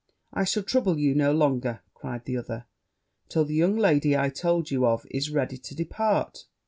[0.33, 2.65] 'I shall trouble you no longer,' cried the other,
[3.29, 6.45] 'till the young lady I told you of is ready to depart.'